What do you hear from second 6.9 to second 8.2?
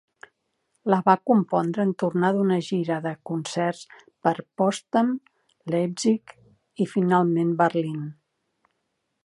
finalment, Berlín.